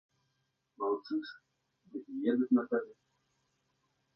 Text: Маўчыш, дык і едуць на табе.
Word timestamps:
Маўчыш, 0.83 1.33
дык 1.91 2.03
і 2.15 2.33
едуць 2.33 2.51
на 2.59 2.63
табе. 2.73 2.93